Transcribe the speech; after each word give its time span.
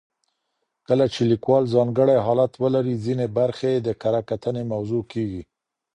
کله 0.87 1.05
چې 1.13 1.21
لیکوال 1.31 1.63
ځانګړی 1.75 2.17
حالت 2.25 2.51
ولري، 2.63 2.95
ځینې 3.05 3.25
برخې 3.37 3.69
یې 3.73 3.79
د 3.87 3.89
کره 4.01 4.21
کتنې 4.29 4.63
موضوع 4.73 5.03
کیږي. 5.11 5.41